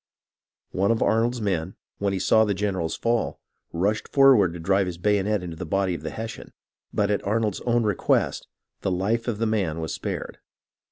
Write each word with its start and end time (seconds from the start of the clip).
One 0.71 0.89
of 0.89 1.03
Arnold's 1.03 1.41
men, 1.41 1.75
when 1.99 2.11
he 2.11 2.17
saw 2.17 2.43
the 2.43 2.55
general 2.55 2.89
fall, 2.89 3.39
rushed 3.71 4.07
forward 4.07 4.51
to 4.53 4.59
drive 4.59 4.87
his 4.87 4.97
bayonet 4.97 5.43
into 5.43 5.55
the 5.55 5.63
body 5.67 5.93
of 5.93 6.01
the 6.01 6.09
Hes 6.09 6.31
sian; 6.33 6.53
but 6.91 7.11
at 7.11 7.23
Arnold's 7.23 7.61
own 7.67 7.83
request 7.83 8.47
the 8.81 8.89
life 8.89 9.27
of 9.27 9.37
the 9.37 9.45
man 9.45 9.79
was 9.79 9.93
spared. 9.93 10.39